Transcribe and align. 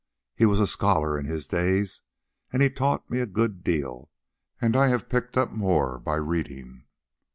He 0.35 0.47
was 0.47 0.59
a 0.59 0.65
scholar 0.65 1.15
in 1.19 1.25
his 1.27 1.45
day 1.45 1.85
and 2.51 2.63
he 2.63 2.69
has 2.69 2.75
taught 2.75 3.07
me 3.07 3.19
a 3.19 3.27
good 3.27 3.63
deal, 3.63 4.09
and 4.59 4.75
I 4.75 4.87
have 4.87 5.09
picked 5.09 5.37
up 5.37 5.51
more 5.51 5.99
by 5.99 6.15
reading. 6.15 6.85